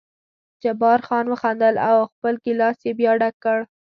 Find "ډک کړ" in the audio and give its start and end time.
3.21-3.59